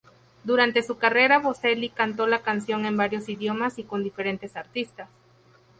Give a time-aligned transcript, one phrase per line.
[0.43, 5.07] Durante su carrera, Bocelli cantó la canción en varios idiomas y con diferentes artistas.